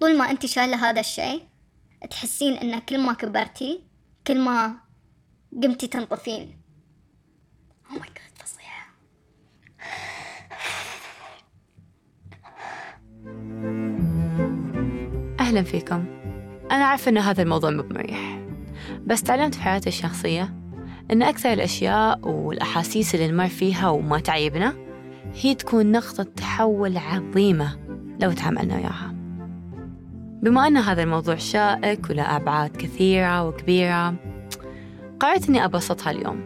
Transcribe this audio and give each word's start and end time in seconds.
طول 0.00 0.18
ما 0.18 0.30
أنت 0.30 0.46
شايلة 0.46 0.90
هذا 0.90 1.00
الشيء 1.00 1.42
تحسين 2.10 2.52
إن 2.52 2.78
كل 2.78 3.00
ما 3.00 3.12
كبرتي 3.12 3.80
كل 4.26 4.40
ما 4.40 4.74
قمتي 5.62 5.86
تنطفين. 5.86 6.60
Oh 7.90 7.92
my 7.92 8.06
god 8.06 8.44
فظيعة 8.44 8.86
أهلا 15.40 15.62
فيكم. 15.62 16.04
أنا 16.70 16.84
عارفة 16.84 17.10
أن 17.10 17.18
هذا 17.18 17.42
الموضوع 17.42 17.70
مو 17.70 17.82
بمريح 17.82 18.40
بس 19.06 19.22
تعلمت 19.22 19.54
في 19.54 19.62
حياتي 19.62 19.88
الشخصية 19.88 20.54
أن 21.12 21.22
أكثر 21.22 21.52
الأشياء 21.52 22.28
والأحاسيس 22.28 23.14
اللي 23.14 23.28
نمر 23.28 23.48
فيها 23.48 23.88
وما 23.88 24.18
تعيبنا 24.20 24.74
هي 25.34 25.54
تكون 25.54 25.92
نقطة 25.92 26.22
تحول 26.22 26.96
عظيمة 26.96 27.78
لو 28.20 28.32
تعاملنا 28.32 28.76
وياها. 28.76 29.09
بما 30.42 30.66
أن 30.66 30.76
هذا 30.76 31.02
الموضوع 31.02 31.36
شائك 31.36 32.10
وله 32.10 32.36
أبعاد 32.36 32.76
كثيرة 32.76 33.48
وكبيرة 33.48 34.14
قررت 35.20 35.48
أني 35.48 35.64
أبسطها 35.64 36.10
اليوم 36.10 36.40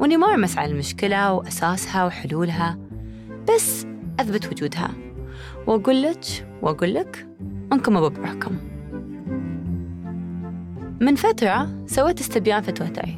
وأني 0.00 0.16
ما 0.16 0.26
أرمس 0.26 0.58
على 0.58 0.72
المشكلة 0.72 1.32
وأساسها 1.32 2.04
وحلولها 2.04 2.78
بس 3.48 3.86
أثبت 4.20 4.52
وجودها. 4.52 4.90
وأقول 5.66 6.02
لك 6.02 6.46
وأقول 6.62 6.94
لك 6.94 7.26
أنكم 7.72 7.96
أبو 7.96 8.08
بروحكم 8.08 8.56
من 11.00 11.14
فترة 11.14 11.84
سويت 11.86 12.20
استبيان 12.20 12.62
في 12.62 12.72
تويتر 12.72 13.08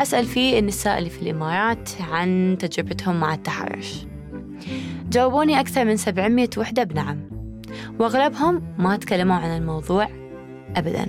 أسأل 0.00 0.24
فيه 0.24 0.58
النساء 0.58 0.98
اللي 0.98 1.10
في 1.10 1.22
الإمارات 1.22 1.90
عن 2.00 2.56
تجربتهم 2.60 3.20
مع 3.20 3.34
التحرش. 3.34 4.06
جاوبوني 5.10 5.60
أكثر 5.60 5.84
من 5.84 5.96
700 5.96 6.48
وحدة 6.56 6.84
بنعم. 6.84 7.33
وأغلبهم 7.98 8.62
ما 8.78 8.96
تكلموا 8.96 9.36
عن 9.36 9.56
الموضوع 9.56 10.08
أبدا. 10.76 11.06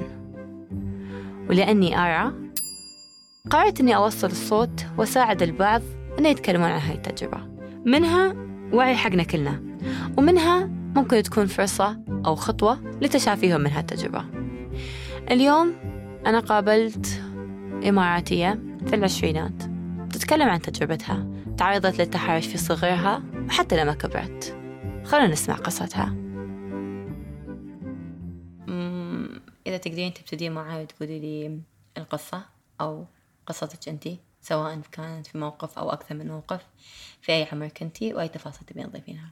ولأني 1.50 1.98
أرى 1.98 2.34
قررت 3.50 3.80
أني 3.80 3.96
أوصل 3.96 4.28
الصوت 4.28 4.86
وأساعد 4.98 5.42
البعض 5.42 5.82
أن 6.20 6.26
يتكلمون 6.26 6.70
عن 6.70 6.80
هاي 6.80 6.96
التجربة. 6.96 7.38
منها 7.86 8.36
وعي 8.74 8.96
حقنا 8.96 9.24
كلنا 9.24 9.64
ومنها 10.18 10.66
ممكن 10.96 11.24
تكون 11.24 11.46
فرصة 11.46 12.00
أو 12.26 12.36
خطوة 12.36 12.80
لتشافيهم 13.02 13.62
من 13.62 13.72
هالتجربة. 13.72 14.26
اليوم 15.32 15.74
أنا 16.26 16.40
قابلت 16.40 17.22
إماراتية 17.90 18.60
في 18.88 18.96
العشرينات 18.96 19.64
تتكلم 20.14 20.50
عن 20.50 20.62
تجربتها 20.62 21.28
تعرضت 21.58 22.00
للتحرش 22.02 22.48
في 22.48 22.58
صغرها 22.58 23.24
وحتى 23.48 23.84
لما 23.84 23.94
كبرت. 23.94 24.58
خلونا 25.06 25.28
نسمع 25.28 25.56
قصتها. 25.56 26.25
إذا 29.76 29.84
تقدرين 29.84 30.14
تبتدين 30.14 30.52
معي 30.52 30.84
وتقولي 30.84 31.20
لي 31.20 31.62
القصة 31.98 32.46
أو 32.82 33.06
قصتك 33.46 33.90
أنت 33.90 34.08
سواء 34.42 34.80
كانت 34.80 35.28
في 35.28 35.38
موقف 35.38 35.78
أو 35.78 35.90
أكثر 35.90 36.16
من 36.16 36.28
موقف 36.28 36.68
في 37.22 37.32
أي 37.32 37.44
عمر 37.52 37.68
كنتي 37.68 38.14
وأي 38.14 38.28
تفاصيل 38.28 38.66
تبين 38.68 38.90
تضيفينها. 38.90 39.32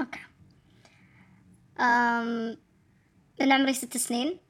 okay. 0.00 0.20
أم 1.80 2.58
من 3.40 3.52
عمري 3.52 3.74
ست 3.74 3.96
سنين 3.96 4.40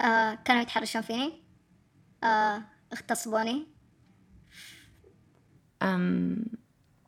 أه 0.00 0.34
كانوا 0.34 0.62
يتحرشون 0.62 1.02
فيني 1.02 1.42
أه 2.24 2.62
اغتصبوني. 2.92 3.66
أم 5.82 6.44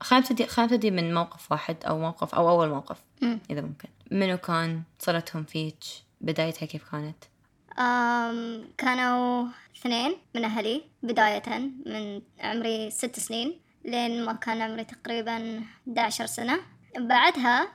خلينا 0.02 0.24
نبتدي 0.24 0.46
خلينا 0.46 0.72
نبتدي 0.72 0.90
من 0.90 1.14
موقف 1.14 1.52
واحد 1.52 1.76
أو 1.84 1.98
موقف 1.98 2.34
أو 2.34 2.48
أول 2.48 2.68
موقف. 2.68 3.02
إذا 3.50 3.60
ممكن. 3.60 3.88
منو 4.10 4.36
كان 4.36 4.82
صلتهم 4.98 5.44
فيك؟ 5.44 5.84
بدايتها 6.20 6.66
كيف 6.66 6.90
كانت؟ 6.90 7.24
أم 7.78 8.64
كانوا 8.78 9.46
اثنين 9.76 10.16
من 10.34 10.44
أهلي 10.44 10.82
بداية 11.02 11.58
من 11.86 12.22
عمري 12.40 12.90
ست 12.90 13.18
سنين 13.18 13.60
لين 13.84 14.24
ما 14.24 14.32
كان 14.32 14.62
عمري 14.62 14.84
تقريبا 14.84 15.64
11 15.88 16.26
سنة. 16.26 16.60
بعدها 16.98 17.68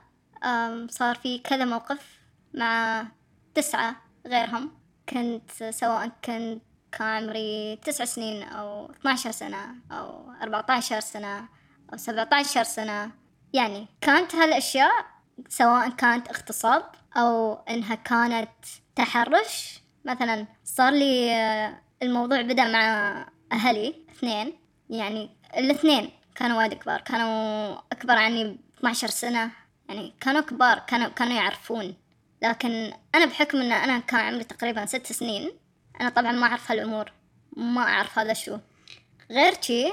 أم 0.44 0.88
صار 0.88 1.14
في 1.14 1.38
كذا 1.38 1.64
موقف 1.64 2.18
مع 2.54 3.06
تسعة 3.54 3.96
غيرهم. 4.26 4.70
كنت 5.08 5.50
سواء 5.70 6.08
كنت 6.24 6.62
كان 6.92 7.22
عمري 7.22 7.76
تسع 7.76 8.04
سنين 8.04 8.42
أو 8.42 8.90
12 8.90 9.30
سنة 9.30 9.74
أو 9.92 10.32
14 10.42 11.00
سنة. 11.00 11.57
أو 11.92 11.96
17 11.96 12.62
سنة. 12.62 13.10
يعني 13.52 13.86
كانت 14.00 14.34
هالأشياء 14.34 14.92
سواء 15.48 15.88
كانت 15.90 16.28
اغتصاب 16.28 16.82
أو 17.16 17.54
إنها 17.54 17.94
كانت 17.94 18.48
تحرش. 18.96 19.80
مثلا 20.04 20.46
صار 20.64 20.92
لي 20.92 21.32
آه، 21.32 21.78
الموضوع 22.02 22.42
بدأ 22.42 22.72
مع 22.72 23.26
أهلي 23.52 23.94
اثنين. 24.10 24.52
يعني 24.90 25.30
الاثنين 25.56 26.10
كانوا 26.34 26.58
وايد 26.58 26.74
كبار. 26.74 27.00
كانوا 27.00 27.76
أكبر 27.92 28.14
عني 28.14 28.44
ب 28.44 28.58
12 28.78 29.08
سنة. 29.08 29.50
يعني 29.88 30.14
كانوا 30.20 30.40
كبار 30.40 30.78
كانوا 30.78 31.08
كانوا 31.08 31.36
يعرفون. 31.36 31.94
لكن 32.42 32.92
أنا 33.14 33.26
بحكم 33.26 33.60
إن 33.60 33.72
أنا 33.72 33.98
كان 33.98 34.20
عمري 34.20 34.44
تقريبا 34.44 34.86
ست 34.86 35.12
سنين 35.12 35.50
أنا 36.00 36.08
طبعا 36.08 36.32
ما 36.32 36.46
أعرف 36.46 36.70
هالأمور. 36.70 37.12
ما 37.56 37.80
أعرف 37.82 38.18
هذا 38.18 38.32
شو. 38.32 38.58
غير 39.30 39.54
شي 39.62 39.92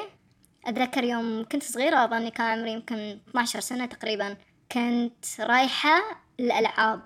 أتذكر 0.66 1.04
يوم 1.04 1.46
كنت 1.52 1.64
صغيرة 1.64 2.04
أظني 2.04 2.32
كان 2.32 2.60
عمري 2.60 2.72
يمكن 2.72 3.20
12 3.30 3.60
سنة 3.60 3.86
تقريبا 3.86 4.38
كنت 4.72 5.26
رايحة 5.40 6.02
الألعاب 6.40 7.02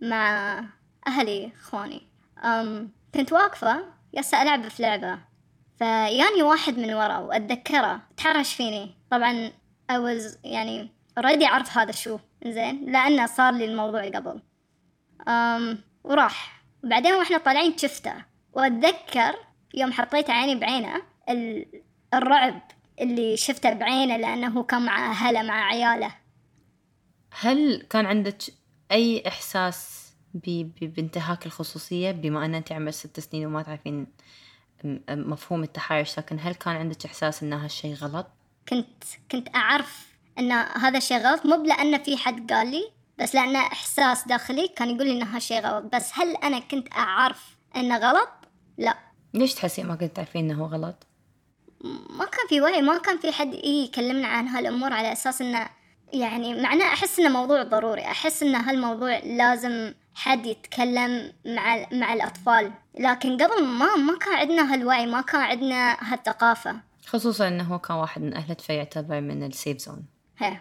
مع 0.00 0.58
أهلي 1.06 1.52
إخواني. 1.56 2.06
أم 2.44 2.90
كنت 3.14 3.32
واقفة 3.32 3.84
يسا 4.12 4.42
ألعب 4.42 4.68
في 4.68 4.82
لعبة. 4.82 5.18
فياني 5.78 6.42
واحد 6.42 6.78
من 6.78 6.94
ورا 6.94 7.18
وأتذكره 7.18 8.00
تحرش 8.16 8.54
فيني. 8.54 8.94
طبعا 9.10 9.50
was 9.92 10.36
يعني 10.44 10.90
already 11.20 11.42
أعرف 11.42 11.78
هذا 11.78 11.92
شو. 11.92 12.18
زين 12.46 12.92
لأنه 12.92 13.26
صار 13.26 13.54
لي 13.54 13.64
الموضوع 13.64 14.08
قبل. 14.08 14.42
أم 15.28 15.78
وراح. 16.04 16.64
وبعدين 16.84 17.14
وإحنا 17.14 17.38
طالعين 17.38 17.78
شفته. 17.78 18.14
وأتذكر 18.52 19.36
يوم 19.74 19.92
حطيت 19.92 20.30
عيني 20.30 20.54
بعينه 20.54 21.02
ال... 21.28 21.66
الرعب 22.14 22.60
اللي 23.00 23.36
شفته 23.36 23.72
بعينه 23.72 24.16
لأنه 24.16 24.62
كان 24.62 24.84
مع 24.84 25.10
أهله 25.10 25.42
مع 25.42 25.64
عياله 25.64 26.14
هل 27.30 27.86
كان 27.90 28.06
عندك 28.06 28.42
أي 28.92 29.28
إحساس 29.28 30.04
بانتهاك 30.34 31.46
الخصوصية 31.46 32.10
بما 32.10 32.44
أن 32.44 32.54
أنت 32.54 32.72
عمرك 32.72 32.92
ست 32.92 33.20
سنين 33.20 33.46
وما 33.46 33.62
تعرفين 33.62 34.06
مفهوم 35.10 35.62
التحرش 35.62 36.18
لكن 36.18 36.38
هل 36.40 36.54
كان 36.54 36.76
عندك 36.76 37.04
إحساس 37.04 37.42
أن 37.42 37.52
هالشيء 37.52 37.94
غلط؟ 37.94 38.26
كنت 38.68 39.04
كنت 39.32 39.56
أعرف 39.56 40.14
أن 40.38 40.52
هذا 40.52 40.98
الشيء 40.98 41.18
غلط 41.18 41.46
مو 41.46 41.64
لأن 41.64 42.02
في 42.02 42.16
حد 42.16 42.52
قال 42.52 42.70
لي 42.70 42.90
بس 43.18 43.34
لأن 43.34 43.56
إحساس 43.56 44.28
داخلي 44.28 44.68
كان 44.68 44.90
يقول 44.90 45.06
لي 45.06 45.12
إن 45.12 45.22
هالشيء 45.22 45.60
غلط 45.60 45.94
بس 45.94 46.10
هل 46.14 46.36
أنا 46.36 46.58
كنت 46.58 46.92
أعرف 46.92 47.56
إنه 47.76 47.98
غلط؟ 47.98 48.28
لا 48.78 48.98
ليش 49.34 49.54
تحسين 49.54 49.86
ما 49.86 49.94
كنت 49.94 50.16
تعرفين 50.16 50.50
أنه 50.50 50.66
غلط؟ 50.66 51.06
ما 52.10 52.24
كان 52.24 52.46
في 52.48 52.60
وعي 52.60 52.82
ما 52.82 52.98
كان 52.98 53.18
في 53.18 53.32
حد 53.32 53.54
يكلمنا 53.54 54.28
عن 54.28 54.48
هالأمور 54.48 54.92
على 54.92 55.12
أساس 55.12 55.42
إنه 55.42 55.68
يعني 56.12 56.62
معناه 56.62 56.86
أحس 56.86 57.18
إنه 57.18 57.28
موضوع 57.28 57.62
ضروري 57.62 58.02
أحس 58.02 58.42
إن 58.42 58.54
هالموضوع 58.54 59.18
لازم 59.18 59.94
حد 60.14 60.46
يتكلم 60.46 61.32
مع 61.44 61.86
مع 61.92 62.12
الأطفال. 62.12 62.72
لكن 62.98 63.36
قبل 63.36 63.64
ما 63.64 63.96
ما 63.96 64.18
كان 64.18 64.34
عندنا 64.34 64.74
هالوعي 64.74 65.06
ما 65.06 65.20
كان 65.20 65.40
عندنا 65.40 65.96
هالثقافة. 66.12 66.80
خصوصا 67.06 67.48
أنه 67.48 67.64
هو 67.64 67.78
كان 67.78 67.96
واحد 67.96 68.22
من 68.22 68.34
أهلك 68.34 68.60
فيعتبر 68.60 69.20
من 69.20 69.42
السيف 69.42 69.78
زون 69.78 70.04
هي 70.38 70.60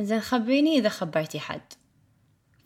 زين 0.00 0.20
خبريني 0.20 0.78
إذا 0.78 0.88
خبرتي 0.88 1.40
حد. 1.40 1.72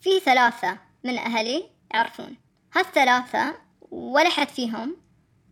في 0.01 0.19
ثلاثة 0.19 0.77
من 1.03 1.17
أهلي 1.17 1.69
يعرفون. 1.93 2.35
هالثلاثة 2.75 3.55
ولا 3.91 4.29
حد 4.29 4.47
فيهم 4.47 4.97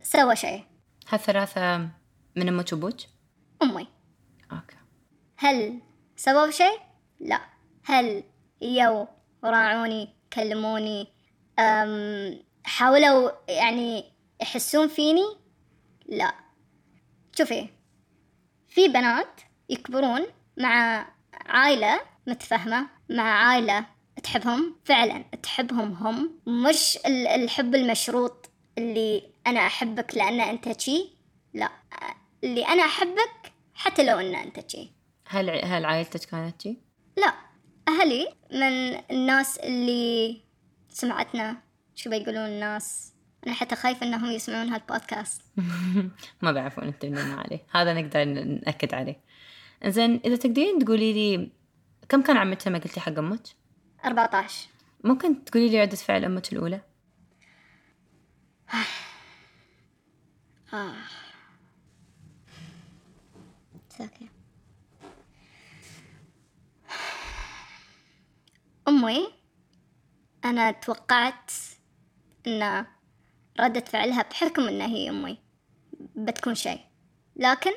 سوى 0.02 0.36
شيء. 0.36 0.64
هالثلاثة 1.08 1.88
من 2.38 2.48
أمك 2.48 2.72
وأبوك؟ 2.72 2.96
أمي. 3.62 3.88
okay. 4.52 4.76
هل 5.36 5.80
سووا 6.16 6.50
شيء؟ 6.50 6.78
لا. 7.20 7.40
هل 7.84 8.22
يو 8.62 9.08
راعوني 9.44 10.08
كلموني 10.32 11.06
أم 11.58 12.38
حاولوا 12.64 13.30
يعني 13.48 14.04
يحسون 14.42 14.88
فيني؟ 14.88 15.36
لا. 16.08 16.34
شوفي 17.38 17.68
في 18.68 18.88
بنات 18.88 19.40
يكبرون 19.68 20.26
مع 20.58 21.06
عائلة 21.32 22.00
متفهمة 22.26 22.86
مع 23.10 23.22
عائلة 23.22 23.86
تحبهم. 24.22 24.76
فعلا 24.84 25.24
تحبهم 25.42 25.92
هم. 25.92 26.40
مش 26.46 26.96
ال- 27.06 27.26
الحب 27.26 27.74
المشروط 27.74 28.50
اللي 28.78 29.22
أنا 29.46 29.60
أحبك 29.66 30.14
لأن 30.14 30.40
أنت 30.40 30.80
شي. 30.80 31.10
لا. 31.54 31.70
اللي 32.44 32.66
أنا 32.66 32.82
أحبك 32.82 33.52
حتى 33.74 34.04
لو 34.04 34.18
أن 34.18 34.34
أنت 34.34 34.70
شي. 34.70 34.92
هل 35.26 35.50
هل 35.50 35.84
عائلتك 35.84 36.20
كانت 36.20 36.62
جي؟ 36.62 36.78
لا 37.16 37.34
أهلي 37.88 38.28
من 38.52 39.00
الناس 39.10 39.58
اللي 39.58 40.40
سمعتنا 40.88 41.56
شو 41.94 42.10
بيقولون 42.10 42.46
الناس. 42.46 43.12
أنا 43.46 43.54
حتى 43.54 43.76
خايفة 43.76 44.06
إنهم 44.06 44.30
يسمعون 44.30 44.68
هالبودكاست. 44.68 45.42
ما 46.42 46.52
بيعرفون 46.52 46.84
انت 46.84 47.04
منين 47.04 47.32
عليه 47.32 47.66
هذا 47.70 47.94
نقدر 47.94 48.24
نأكد 48.24 48.94
عليه. 48.94 49.20
زين 49.86 50.20
إذا 50.24 50.36
تقدرين 50.36 50.78
تقولي 50.78 51.12
لي 51.12 51.50
كم 52.08 52.22
كان 52.22 52.36
عمرك 52.36 52.68
لما 52.68 52.78
قلتي 52.78 53.00
حق 53.00 53.18
أمك؟ 53.18 53.42
14 54.04 54.68
ممكن 55.04 55.44
تقولي 55.44 55.68
لي 55.68 55.82
ردة 55.82 55.96
فعل 55.96 56.24
أمك 56.24 56.52
الأولى؟ 56.52 56.80
آه. 60.72 60.94
ساكي 63.98 64.28
أمي 68.88 69.28
أنا 70.44 70.70
توقعت 70.70 71.50
إن 72.46 72.86
ردة 73.60 73.80
فعلها 73.80 74.22
بحكم 74.22 74.62
إنها 74.68 74.86
هي 74.86 75.10
أمي 75.10 75.38
بتكون 76.16 76.54
شيء. 76.54 76.80
لكن 77.36 77.70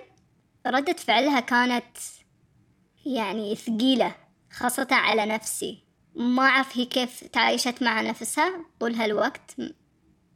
ردة 0.67 0.93
فعلها 0.93 1.39
كانت 1.39 1.97
يعني 3.05 3.55
ثقيلة 3.55 4.15
خاصة 4.51 4.87
على 4.91 5.25
نفسي. 5.25 5.83
ما 6.15 6.43
أعرف 6.43 6.77
هي 6.77 6.85
كيف 6.85 7.23
تعايشت 7.23 7.83
مع 7.83 8.01
نفسها 8.01 8.65
طول 8.79 8.95
هالوقت 8.95 9.55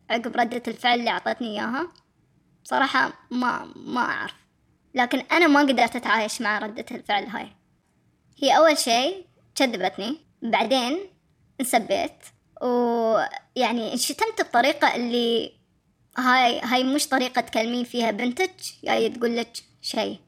عقب 0.10 0.36
ردة 0.38 0.64
الفعل 0.68 1.00
اللي 1.00 1.10
أعطتني 1.10 1.48
إياها. 1.48 1.94
بصراحة 2.64 3.14
ما 3.32 3.74
ما 3.76 4.02
أعرف. 4.02 4.45
لكن 4.96 5.20
أنا 5.20 5.48
ما 5.48 5.60
قدرت 5.60 5.96
أتعايش 5.96 6.42
مع 6.42 6.60
ردة 6.60 6.86
الفعل 6.92 7.24
هاي. 7.24 7.48
هي 8.44 8.58
أول 8.58 8.78
شيء 8.78 9.26
كذبتني 9.56 10.18
بعدين 10.42 10.98
انسبيت 11.62 12.12
ويعني 12.62 13.94
انشتمت 13.94 14.42
بطريقة 14.42 14.96
اللي 14.96 15.52
هاي 16.18 16.60
هاي 16.60 16.84
مش 16.84 17.08
طريقة 17.08 17.42
تكلمين 17.42 17.84
فيها 17.84 18.12
بنتك 18.12 18.56
جاي 18.84 19.10
تقول 19.10 19.38
لك 19.38 19.52
شيء. 19.82 20.20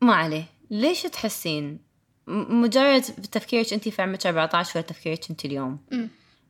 ما 0.00 0.14
عليه. 0.14 0.44
ليش 0.70 1.02
تحسين؟ 1.02 1.80
مجرد 2.26 3.02
تفكيرك 3.02 3.72
انت 3.72 3.88
في 3.88 4.02
عمرك 4.02 4.26
14 4.26 4.72
ولا 4.74 4.86
تفكيرك 4.86 5.30
انت 5.30 5.44
اليوم. 5.44 5.78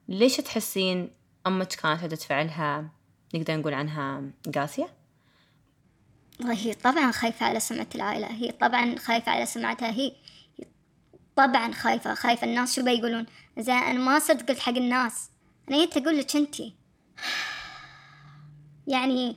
ليش 0.08 0.36
تحسين 0.36 1.10
أمك 1.46 1.68
كانت 1.68 2.04
ردة 2.04 2.16
فعلها 2.16 2.90
نقدر 3.34 3.56
نقول 3.56 3.74
عنها 3.74 4.22
قاسية؟ 4.54 4.97
والله 6.40 6.54
هي 6.54 6.74
طبعا 6.74 7.12
خايفة 7.12 7.46
على 7.46 7.60
سمعة 7.60 7.86
العائلة 7.94 8.26
هي 8.26 8.52
طبعا 8.52 8.98
خايفة 8.98 9.32
على 9.32 9.46
سمعتها 9.46 9.90
هي 9.90 10.12
طبعا 11.36 11.72
خايفة 11.72 12.14
خايفة 12.14 12.46
الناس 12.46 12.76
شو 12.76 12.84
بيقولون؟ 12.84 13.26
زين 13.58 13.74
أنا 13.74 13.98
ما 13.98 14.18
صرت 14.18 14.48
قلت 14.48 14.58
حق 14.58 14.72
الناس 14.72 15.30
أنا 15.68 15.78
جيت 15.78 15.96
أقول 15.96 16.18
لك 16.18 16.36
أنتي 16.36 16.74
يعني 18.86 19.36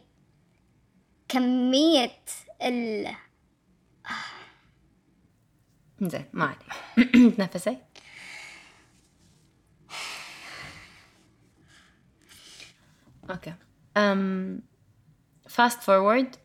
كمية 1.27 2.19
ال 2.61 3.15
زين 6.01 6.25
ما 6.33 6.45
عليه 6.45 7.29
تنفسي؟ 7.37 7.77
okay. 13.29 13.53
أم 13.97 14.61
fast 15.49 15.83
forward 15.83 16.35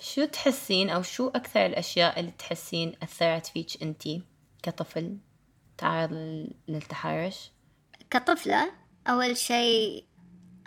شو 0.00 0.24
تحسين 0.24 0.90
أو 0.90 1.02
شو 1.02 1.28
أكثر 1.28 1.66
الأشياء 1.66 2.20
اللي 2.20 2.30
تحسين 2.30 2.92
أثرت 3.02 3.46
فيك 3.46 3.82
انتي 3.82 4.22
كطفل 4.62 5.18
تعرض 5.78 6.12
لل- 6.12 6.54
للتحرش؟ 6.68 7.50
كطفلة 8.10 8.72
أول 9.08 9.36
شيء 9.36 10.04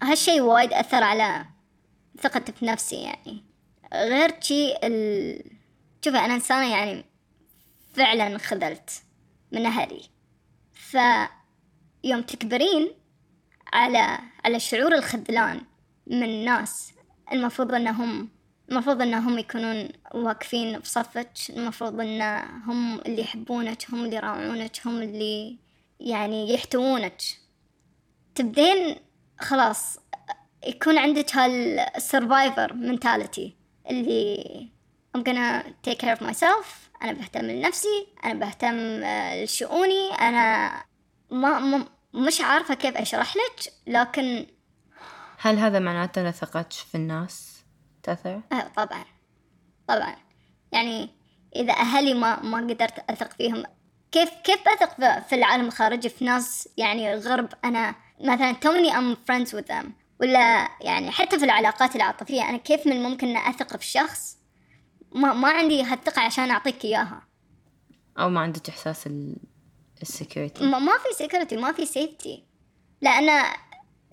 هالشيء 0.02 0.42
وايد 0.42 0.74
أثر 0.74 1.04
على 1.04 1.46
ثقتي 2.22 2.54
بنفسي 2.62 2.96
يعني. 2.96 3.44
غير 3.94 4.42
شي 4.42 4.76
ال... 4.84 5.44
شوفي 6.06 6.18
أنا 6.18 6.36
إنسانة 6.36 6.72
يعني 6.72 7.06
فعلا 7.94 8.38
خذلت 8.38 8.90
من 9.52 9.66
أهلي. 9.66 10.02
فيوم 10.74 12.22
تكبرين 12.22 12.92
على 13.74 14.20
على 14.46 14.60
شعور 14.60 14.96
الخذلان 14.96 15.62
من 16.08 16.46
ناس 16.46 16.94
المفروض 17.32 17.74
إنهم 17.74 18.30
المفروض 18.70 19.02
إنهم 19.02 19.40
يكونون 19.40 19.90
واقفين 20.14 20.80
بصفك 20.80 21.30
المفروض 21.50 22.00
ان 22.02 22.22
هم 22.66 23.00
اللي 23.00 23.22
يحبونك 23.22 23.92
هم 23.92 24.06
اللي 24.06 24.16
يراعونك 24.16 24.88
هم 24.88 25.02
اللي 25.02 25.58
يعني 26.00 26.54
يحتوونك. 26.54 27.22
تبدين 28.36 28.96
خلاص 29.40 29.98
يكون 30.68 30.98
عندك 30.98 31.36
هالسرفايفر 31.36 32.74
منتاليتي 32.74 33.56
اللي 33.90 34.70
I'm 35.18 35.22
gonna 35.22 35.64
take 35.90 35.98
care 35.98 36.18
of 36.18 36.22
myself 36.22 36.66
أنا 37.04 37.12
بهتم 37.12 37.46
لنفسي 37.46 38.08
أنا 38.26 38.34
بهتم 38.34 39.04
آه، 39.04 39.44
لشؤوني 39.44 40.12
أنا 40.12 40.72
ما, 41.32 41.86
مش 42.14 42.42
عارفة 42.42 42.74
كيف 42.74 42.98
أشرح 42.98 43.36
لك 43.36 43.74
لكن 43.88 44.46
هل 45.40 45.58
هذا 45.58 45.80
معناته 45.80 46.22
ان 46.22 46.32
ثقتك 46.32 46.72
في 46.72 46.96
الناس؟ 46.96 47.57
تأثر؟ 48.08 48.42
آه 48.52 48.72
طبعا. 48.78 49.06
طبعا. 49.88 50.16
يعني 50.72 51.10
إذا 51.56 51.74
أهلي 51.74 52.14
ما 52.14 52.42
ما 52.44 52.58
قدرت 52.58 53.10
أثق 53.10 53.34
فيهم 53.34 53.64
كيف 54.12 54.30
كيف 54.44 54.60
بثق 54.62 55.20
في- 55.20 55.36
العالم 55.36 55.66
الخارجي 55.66 56.10
في 56.10 56.26
ناس 56.26 56.70
يعني 56.78 57.16
غرب 57.16 57.50
أنا 57.66 57.96
مثلا 58.20 58.52
توني 58.52 58.98
أم 58.98 59.16
friends 59.16 59.48
with 59.50 59.68
them 59.72 59.86
ولا 60.22 60.70
يعني 60.82 61.12
حتى 61.12 61.40
في 61.40 61.46
العلاقات 61.46 61.96
العاطفية 61.96 62.50
أنا 62.50 62.58
كيف 62.58 62.88
من 62.88 62.92
الممكن 62.94 63.38
أثق 63.38 63.78
في 63.78 63.86
شخص؟ 63.86 64.38
ما 65.12 65.34
ما 65.34 65.50
عندي 65.50 65.84
هالثقة 65.84 66.22
عشان 66.22 66.52
أعطيك 66.52 66.86
إياها. 66.86 67.22
أو 68.20 68.30
ما 68.30 68.40
عندك 68.42 68.70
إحساس 68.70 69.10
ال 70.02 70.08
security. 70.08 70.64
ما, 70.64 70.80
ما 70.80 70.92
في 70.98 71.14
security 71.18 71.58
ما 71.58 71.72
في 71.72 71.86
safety 71.86 72.44
لأن 73.02 73.44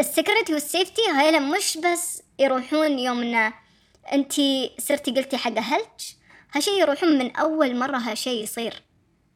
ال 0.00 0.06
security 0.06 0.55
وال 0.55 0.66
safety 0.66 1.02
هاي 1.11 1.40
مش 1.40 1.79
بس 1.79 2.23
يروحون 2.38 2.99
يوم 2.99 3.23
ان 3.23 3.52
انتي 4.12 4.70
صرتي 4.78 5.10
قلتي 5.10 5.36
حق 5.36 5.56
أهلك؟ 5.56 6.00
هالشي 6.52 6.70
يروحون 6.70 7.18
من 7.18 7.36
أول 7.36 7.76
مرة 7.76 7.96
هالشي 7.96 8.30
يصير. 8.30 8.82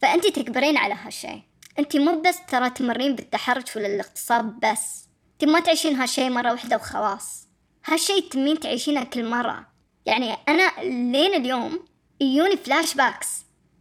فانتي 0.02 0.30
تكبرين 0.30 0.76
على 0.76 0.94
هالشي. 0.94 1.42
انتي 1.78 1.98
مو 1.98 2.20
بس 2.20 2.36
ترى 2.48 2.70
تمرين 2.70 3.14
بالتحرش 3.14 3.76
ولا 3.76 3.86
الاغتصاب 3.86 4.60
بس. 4.60 5.08
انتي 5.32 5.46
ما 5.46 5.60
تعيشين 5.60 5.96
هالشي 5.96 6.30
مرة 6.30 6.52
واحدة 6.52 6.76
وخلاص. 6.76 7.48
هالشي 7.86 8.20
تمين 8.20 8.60
تعيشينه 8.60 9.04
كل 9.04 9.24
مرة. 9.24 9.66
يعني 10.06 10.36
أنا 10.48 10.72
لين 10.82 11.34
اليوم 11.34 11.84
يجوني 12.20 12.56
flashbacks 12.56 13.28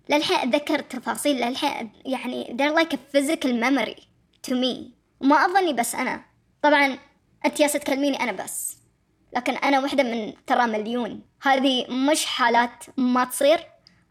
للحين 0.09 0.37
أتذكر 0.37 0.79
تفاصيل 0.79 1.35
للحين 1.35 1.91
يعني 2.05 2.57
they're 2.57 2.79
like 2.79 2.93
a 2.93 2.97
physical 3.13 3.51
memory 3.63 4.01
to 4.47 4.53
me. 4.53 4.91
وما 5.21 5.45
أظني 5.45 5.73
بس 5.73 5.95
أنا. 5.95 6.25
طبعا 6.61 6.97
انت 7.45 7.59
يا 7.59 7.67
تكلميني 7.67 8.23
أنا 8.23 8.31
بس. 8.31 8.76
لكن 9.35 9.53
أنا 9.53 9.79
واحدة 9.79 10.03
من 10.03 10.33
ترى 10.47 10.67
مليون. 10.67 11.21
هذه 11.41 11.91
مش 11.91 12.25
حالات 12.25 12.85
ما 12.97 13.25
تصير. 13.25 13.59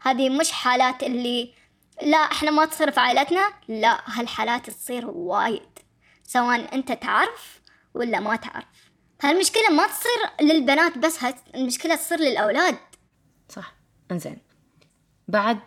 هذه 0.01 0.29
مش 0.29 0.51
حالات 0.51 1.03
اللي 1.03 1.53
لا 2.01 2.17
إحنا 2.17 2.51
ما 2.51 2.65
تصير 2.65 2.91
في 2.91 2.99
عائلتنا. 2.99 3.53
لا 3.67 4.01
هالحالات 4.05 4.69
تصير 4.69 5.07
وايد 5.07 5.79
سواء 6.23 6.75
أنت 6.75 6.91
تعرف 6.91 7.61
ولا 7.93 8.19
ما 8.19 8.35
تعرف. 8.35 8.91
هالمشكلة 9.21 9.69
ما 9.69 9.87
تصير 9.87 10.47
للبنات 10.47 10.97
بس 10.97 11.19
المشكلة 11.55 11.95
تصير 11.95 12.19
للأولاد. 12.19 12.77
صح. 13.49 13.73
إنزين. 14.11 14.37
بعد 15.27 15.59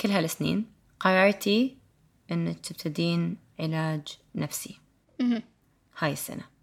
كل 0.00 0.10
هالسنين 0.10 0.72
قررتي 1.00 1.78
إنك 2.30 2.60
تبتدين 2.60 3.36
علاج 3.60 4.18
نفسي. 4.34 4.80
هاي 5.98 6.12
السنة. 6.12 6.55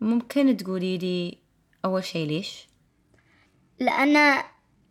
ممكن 0.00 0.56
تقولي 0.56 0.98
لي 0.98 1.38
أول 1.84 2.04
شي 2.04 2.26
ليش؟ 2.26 2.68
لأن 3.80 4.42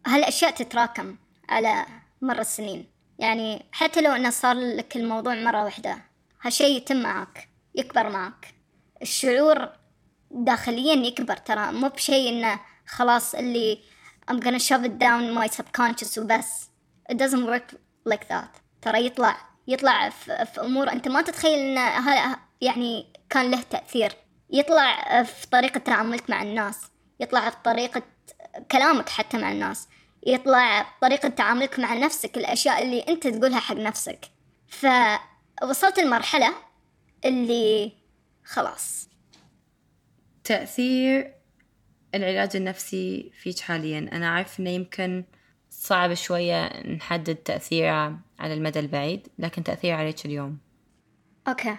هالأشياء 0.07 0.51
تتراكم 0.51 1.15
على 1.50 1.85
مر 2.21 2.39
السنين. 2.39 2.85
يعني 3.19 3.65
حتى 3.71 4.01
لو 4.01 4.12
أنه 4.12 4.29
صار 4.29 4.55
لك 4.55 4.95
الموضوع 4.95 5.35
مرة 5.35 5.63
واحدة 5.63 5.97
هالشي 6.41 6.63
يتم 6.63 7.01
معك 7.01 7.50
يكبر 7.75 8.09
معك 8.09 8.53
الشعور 9.01 9.69
داخليا 10.31 10.93
يكبر 10.93 11.38
ترى. 11.38 11.71
مو 11.71 11.88
بشيء 11.89 12.29
إنه 12.29 12.59
خلاص 12.88 13.35
اللي 13.35 13.79
I'm 14.31 14.35
gonna 14.35 14.59
shove 14.59 14.83
it 14.85 14.97
down 15.00 15.38
my 15.39 15.47
subconscious 15.57 16.17
وبس. 16.17 16.69
It 17.12 17.15
doesn't 17.15 17.45
work 17.45 17.75
like 18.09 18.27
that. 18.29 18.59
ترى 18.81 19.05
يطلع 19.05 19.38
يطلع 19.67 20.09
في, 20.09 20.45
في 20.45 20.62
أمور 20.62 20.91
أنت 20.91 21.07
ما 21.07 21.21
تتخيل 21.21 21.77
ها- 21.77 22.39
يعني 22.62 23.05
كان 23.29 23.51
له 23.51 23.62
تأثير. 23.62 24.12
يطلع 24.49 25.23
في 25.23 25.47
طريقة 25.47 25.77
تعاملك 25.77 26.29
مع 26.29 26.43
الناس 26.43 26.81
يطلع 27.19 27.49
في 27.49 27.57
طريقة 27.63 28.03
كلامك 28.71 29.09
حتى 29.09 29.37
مع 29.37 29.51
الناس 29.51 29.87
يطلع 30.27 30.85
طريقة 31.01 31.29
تعاملك 31.29 31.79
مع 31.79 31.93
نفسك 31.93 32.37
الأشياء 32.37 32.83
اللي 32.83 32.99
أنت 32.99 33.27
تقولها 33.27 33.59
حق 33.59 33.75
نفسك. 33.75 34.25
فوصلت 34.67 35.99
المرحلة 35.99 36.53
اللي 37.25 37.91
خلاص. 38.43 39.09
تأثير 40.43 41.33
العلاج 42.15 42.55
النفسي 42.55 43.31
فيك 43.41 43.59
حاليا. 43.59 43.99
أنا 43.99 44.27
أعرف 44.27 44.59
إنه 44.59 44.69
يمكن 44.69 45.23
صعب 45.69 46.13
شوية 46.13 46.87
نحدد 46.87 47.35
تأثيره 47.35 48.19
على 48.39 48.53
المدى 48.53 48.79
البعيد 48.79 49.27
لكن 49.39 49.63
تأثيره 49.63 49.95
عليك 49.95 50.25
اليوم. 50.25 50.57
أوكي. 51.47 51.77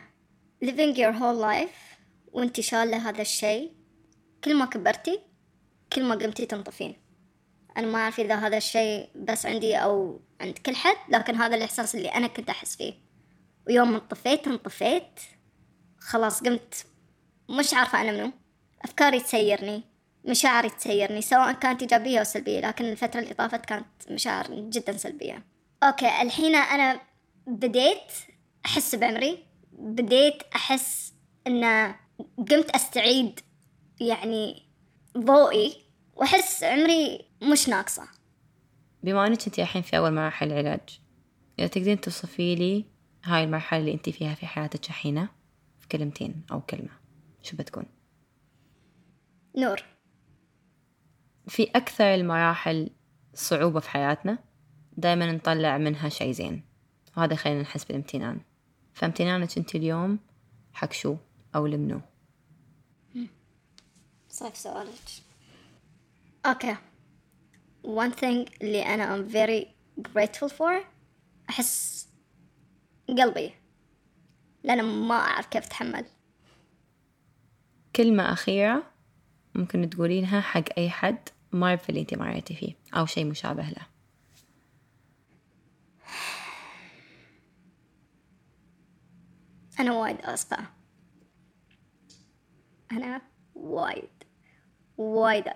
Living 0.65 0.97
your 0.97 1.13
whole 1.13 1.41
life 1.43 1.96
وانت 2.37 2.61
شالة 2.61 3.09
هذا 3.09 3.23
الشيء. 3.23 3.73
كل 4.45 4.55
ما 4.55 4.65
كبرتي 4.65 5.21
كل 5.93 6.05
ما 6.05 6.15
قمتي 6.15 6.47
تنطفين. 6.47 6.97
أنا 7.77 7.87
ما 7.87 7.99
أعرف 7.99 8.21
إذا 8.21 8.35
هذا 8.35 8.57
الشيء 8.57 9.09
بس 9.15 9.47
عندي 9.47 9.77
أو 9.77 10.21
عند 10.41 10.59
كل 10.59 10.77
حد 10.77 10.97
لكن 11.09 11.35
هذا 11.35 11.57
الإحساس 11.57 11.95
اللي 11.95 12.09
أنا 12.09 12.27
كنت 12.27 12.51
أحس 12.51 12.77
فيه. 12.77 12.95
ويوم 13.69 13.95
انطفيت 13.95 14.47
انطفيت 14.47 15.21
خلاص 15.99 16.43
قمت. 16.43 16.87
مش 17.51 17.75
عارفة 17.75 18.01
أنا 18.01 18.13
منو. 18.13 18.33
أفكاري 18.83 19.21
تسيرني 19.21 19.83
مشاعري 20.25 20.71
تسيرني 20.71 21.23
سواء 21.23 21.53
كانت 21.53 21.83
إيجابية 21.83 22.19
أو 22.19 22.25
سلبية 22.25 22.61
لكن 22.61 22.85
الفترة 22.85 23.21
اللي 23.21 23.35
طافت 23.35 23.67
كانت 23.67 23.87
مشاعر 24.11 24.55
جدا 24.55 24.97
سلبية. 24.97 25.45
أوكي 25.83 26.23
الحين 26.23 26.55
أنا 26.55 27.01
بديت 27.47 28.13
أحس 28.67 28.95
بعمري 28.95 29.45
بديت 29.73 30.43
أحس 30.55 31.15
إن 31.47 31.95
قمت 32.39 32.71
أستعيد 32.71 33.41
يعني 34.01 34.63
ضوئي 35.19 35.77
وأحس 36.17 36.65
عمري 36.65 37.29
مش 37.43 37.69
ناقصة. 37.69 38.09
بما 39.03 39.27
إنك 39.27 39.47
أنت 39.47 39.59
الحين 39.59 39.83
في 39.83 39.97
أول 39.97 40.15
مراحل 40.15 40.53
العلاج 40.53 41.01
إذا 41.59 41.67
تقدرين 41.67 42.01
توصفي 42.01 42.55
لي 42.55 42.85
هاي 43.25 43.45
المرحلة 43.45 43.81
اللي 43.81 43.93
أنت 43.95 44.09
فيها 44.09 44.35
في 44.35 44.47
حياتك 44.47 44.87
الحين 44.87 45.29
في 45.79 45.89
كلمتين 45.89 46.43
أو 46.53 46.61
كلمة 46.61 46.91
شو 47.43 47.57
بتكون؟ 47.57 47.85
نور. 49.57 49.85
في 51.49 51.63
أكثر 51.63 52.15
المراحل 52.15 52.91
صعوبة 53.35 53.81
في 53.81 53.91
حياتنا 53.91 54.39
دائما 54.97 55.33
نطلع 55.33 55.79
منها 55.79 56.09
شيء 56.09 56.33
زين 56.33 56.63
وهذا 57.17 57.35
يخلينا 57.35 57.63
نحس 57.63 57.85
بالامتنان. 57.85 58.41
فامتنانك 58.95 59.59
أنت 59.59 59.75
اليوم 59.75 60.19
حق 60.73 60.93
شو؟ 60.93 61.17
أو 61.57 61.67
لمنو؟ 61.67 62.01
صعب 64.29 64.55
سؤالك. 64.55 65.09
أوكي. 66.47 66.77
One 67.85 68.13
thing 68.21 68.63
اللي 68.63 68.83
أنا 68.83 69.17
I'm 69.17 69.29
very 69.31 69.67
grateful 70.09 70.49
for 70.49 70.85
أحس 71.51 72.09
قلبي. 73.09 73.55
لأن 74.65 74.85
ما 74.85 75.15
أعرف 75.15 75.47
كيف 75.47 75.65
أتحمل. 75.65 76.07
كلمة 77.97 78.33
أخيرة 78.33 78.83
ممكن 79.55 79.91
تقولينها 79.91 80.41
حق 80.41 80.65
أي 80.79 80.91
حد 80.91 81.29
مر 81.53 81.77
في 81.77 81.89
اللي 81.89 82.01
أنت 82.01 82.15
مريتي 82.15 82.55
فيه 82.55 82.75
أو 82.95 83.07
شيء 83.07 83.25
مشابه 83.25 83.69
له. 83.69 83.87
أنا 89.81 89.93
وايد 89.93 90.17
آسفة 90.21 90.76
أنا 92.93 93.23
وايد 93.55 94.11
وايد 94.97 95.49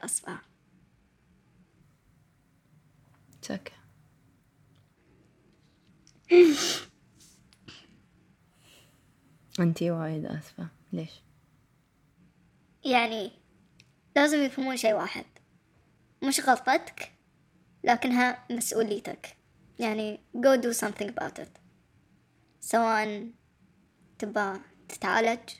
It's 3.42 3.50
okay. 3.50 3.80
أنتي 9.60 9.90
وايد 9.90 10.26
آسفة 10.26 10.68
ليش؟ 10.92 11.22
يعني 12.84 13.32
لازم 14.16 14.38
يفهمون 14.38 14.76
شيء 14.76 14.94
واحد. 14.94 15.24
مش 16.24 16.40
غلطتك 16.40 17.12
لكنها 17.84 18.46
مسؤوليتك. 18.50 19.36
يعني 19.78 20.20
go 20.36 20.56
do 20.62 20.72
something 20.80 21.08
about 21.08 21.38
it. 21.42 21.60
سواء 22.60 23.30
تبى 24.18 24.60
تتعالج 24.88 25.50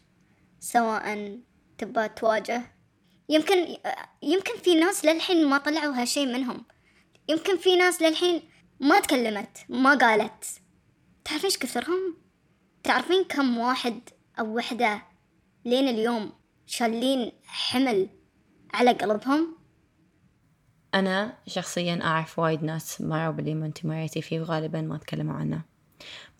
سواء 0.60 1.40
تبى 1.80 2.08
تواجه. 2.08 2.62
يمكن 3.28 3.76
يمكن 4.22 4.56
في 4.64 4.74
ناس 4.74 5.04
للحين 5.04 5.46
ما 5.46 5.58
طلعوا 5.58 5.94
هالشيء 5.94 6.26
منهم. 6.26 6.64
يمكن 7.28 7.58
في 7.58 7.76
ناس 7.76 8.02
للحين 8.02 8.42
ما 8.80 9.00
تكلمت 9.00 9.58
ما 9.68 9.94
قالت. 9.94 10.44
تعرفين 11.24 11.50
كثرهم؟ 11.50 12.16
تعرفين 12.82 13.24
كم 13.24 13.58
واحد 13.58 14.00
أو 14.38 14.56
وحدة 14.56 15.02
لين 15.64 15.88
اليوم 15.88 16.32
شالين 16.66 17.32
حمل 17.44 18.08
على 18.74 18.92
قلبهم؟ 18.92 19.56
أنا 20.94 21.38
شخصيا 21.46 22.00
أعرف 22.02 22.38
وايد 22.38 22.62
ناس 22.64 23.00
مروا 23.00 23.32
باللي 23.32 23.54
ما 23.54 23.66
انتي 23.66 23.86
مريتي 23.88 24.22
فيه 24.22 24.40
وغالبا 24.40 24.80
ما 24.80 24.98
تكلموا 24.98 25.34
عنه. 25.34 25.62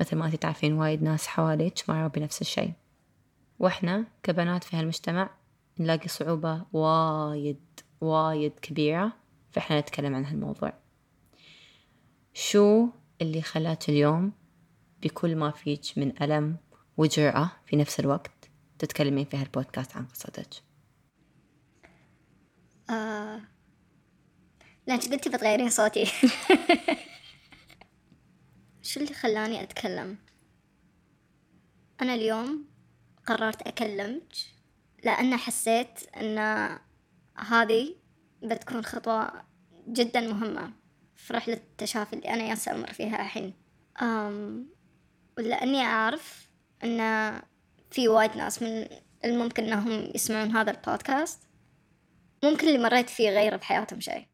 مثل 0.00 0.16
ما 0.16 0.26
انتي 0.26 0.36
تعرفين 0.36 0.72
وايد 0.72 1.02
ناس 1.02 1.26
حواليك 1.26 1.74
مروا 1.88 2.08
بنفس 2.08 2.40
الشيء. 2.40 2.72
وإحنا 3.60 4.04
كبنات 4.22 4.64
في 4.64 4.76
هالمجتمع 4.76 5.30
نلاقي 5.78 6.08
صعوبة 6.08 6.66
وايد 6.72 7.60
وايد 8.00 8.52
كبيرة 8.62 9.12
فإحنا 9.50 9.80
نتكلم 9.80 10.14
عن 10.14 10.24
هالموضوع. 10.24 10.72
شو 12.34 12.88
اللي 13.22 13.42
خلاك 13.42 13.88
اليوم 13.88 14.32
بكل 15.02 15.36
ما 15.36 15.50
فيك 15.50 15.82
من 15.96 16.22
ألم 16.22 16.56
وجرأة 16.96 17.50
في 17.66 17.76
نفس 17.76 18.00
الوقت 18.00 18.50
تتكلمين 18.78 19.24
في 19.24 19.36
هالبودكاست 19.36 19.96
عن 19.96 20.06
قصتك 20.06 20.48
آه... 22.90 23.40
لا 24.86 24.94
انت 24.94 25.12
قلتي 25.12 25.30
بتغيرين 25.30 25.70
صوتي. 25.70 26.04
شو 28.82 29.00
اللي 29.00 29.14
خلاني 29.14 29.62
أتكلم؟ 29.62 30.18
أنا 32.02 32.14
اليوم 32.14 32.70
قررت 33.26 33.62
أكلمك؟ 33.62 34.32
لأن 35.04 35.36
حسيت 35.36 36.16
أن 36.16 36.38
هذه 37.36 37.94
بتكون 38.42 38.84
خطوة 38.84 39.32
جدا 39.88 40.20
مهمة 40.20 40.72
في 41.16 41.32
رحلة 41.32 41.54
التشافي 41.54 42.12
اللي 42.12 42.28
أنا 42.28 42.44
ياسا 42.44 42.72
أمر 42.72 42.92
فيها 42.92 43.22
الحين. 43.22 43.54
أم 44.02 44.68
ولأني 45.38 45.82
أعرف 45.82 46.48
أن 46.84 47.32
في 47.90 48.08
وايد 48.08 48.36
ناس 48.36 48.62
من 48.62 48.86
الممكن 49.24 49.64
أنهم 49.64 50.10
يسمعون 50.14 50.56
هذا 50.56 50.70
البودكاست. 50.70 51.42
ممكن 52.44 52.68
اللي 52.68 52.78
مريت 52.78 53.10
فيه 53.10 53.30
غير 53.30 53.56
بحياتهم 53.56 54.00
شيء. 54.00 54.26